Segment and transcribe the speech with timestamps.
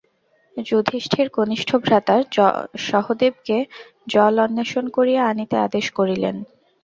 [0.57, 2.15] যুধিষ্ঠির কনিষ্ঠ ভ্রাতা
[2.87, 3.57] সহদেবকে
[4.07, 6.35] জল অন্বেষণ করিয়া আনিতে আদেশ করিলেন।